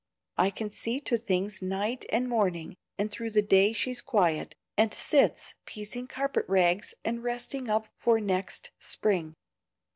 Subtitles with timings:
[0.37, 4.91] I can see to things night and morning, and through the day she's quiet, and
[4.91, 9.35] sits piecing carpet rags and resting up for next spring.